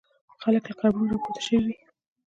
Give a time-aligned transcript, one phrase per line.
[0.41, 1.75] خلک له قبرونو را پورته شوي وي.